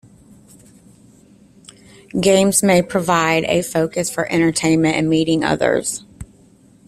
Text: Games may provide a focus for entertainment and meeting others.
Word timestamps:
Games 2.19 2.63
may 2.63 2.81
provide 2.81 3.43
a 3.43 3.61
focus 3.61 4.09
for 4.09 4.27
entertainment 4.31 4.95
and 4.95 5.07
meeting 5.07 5.43
others. 5.43 6.03